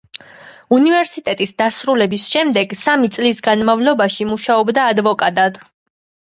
უნივერსიტეტის 0.77 1.53
დასრულების 1.63 2.25
შემდეგ 2.33 2.75
სამი 2.87 3.11
წლის 3.19 3.45
განმავლობაში 3.51 4.31
მუშაობდა 4.33 4.91
ადვოკატად. 4.97 5.65